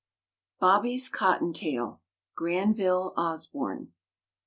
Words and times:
BOBBY'S 0.59 1.09
"COTTON 1.09 1.53
TAIL." 1.53 2.01
GRANVILLE 2.35 3.13
OSBORNE. 3.17 3.93